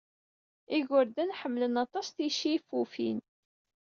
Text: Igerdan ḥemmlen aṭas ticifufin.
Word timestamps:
Igerdan 0.77 1.35
ḥemmlen 1.39 1.75
aṭas 1.83 2.07
ticifufin. 2.09 3.19